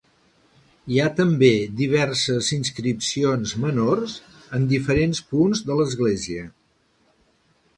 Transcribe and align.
Hi 0.93 0.95
ha 1.01 1.09
també 1.19 1.49
diverses 1.81 2.49
inscripcions 2.57 3.53
menors 3.67 4.17
en 4.59 4.67
diferents 4.73 5.23
punts 5.35 5.63
de 5.69 5.81
l'església. 5.83 6.49